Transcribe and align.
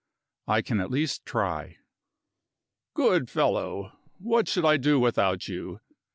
"I 0.47 0.63
can 0.63 0.79
at 0.79 0.89
least 0.89 1.27
try." 1.27 1.77
"Good 2.95 3.29
fellow! 3.29 3.91
What 4.17 4.47
should 4.47 4.65
I 4.65 4.77
do 4.77 4.99
without 4.99 5.47
you? 5.47 5.79